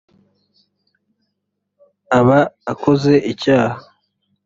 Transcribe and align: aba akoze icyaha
aba 2.17 2.39
akoze 2.71 3.13
icyaha 3.31 3.77